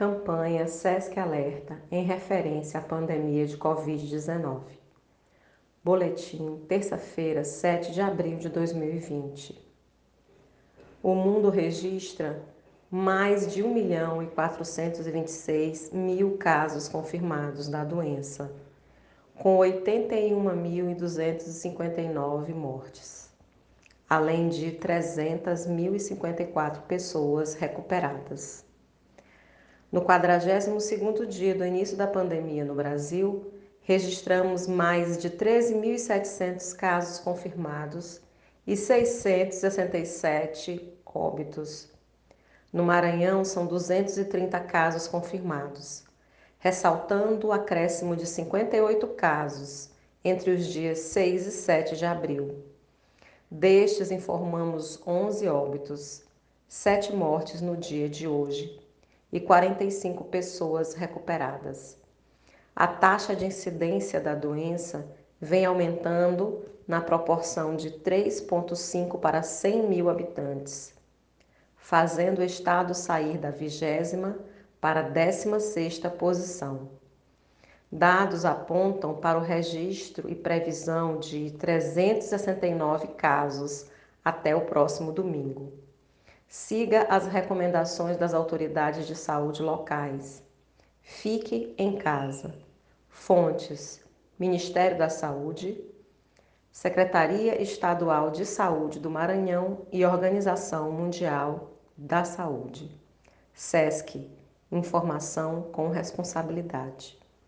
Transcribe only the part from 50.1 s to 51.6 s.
entre os dias 6 e